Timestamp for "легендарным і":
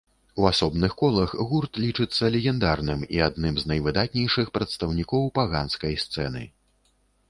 2.37-3.23